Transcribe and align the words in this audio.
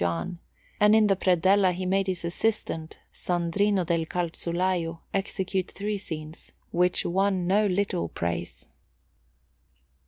John; 0.03 0.39
and 0.79 0.95
in 0.95 1.05
the 1.05 1.15
predella 1.15 1.73
he 1.73 1.85
made 1.85 2.07
his 2.07 2.25
assistant, 2.25 2.97
Sandrino 3.13 3.85
del 3.85 4.05
Calzolaio, 4.07 5.01
execute 5.13 5.69
three 5.69 5.99
scenes, 5.99 6.53
which 6.71 7.05
won 7.05 7.45
no 7.45 7.67
little 7.67 8.09
praise. 8.09 8.65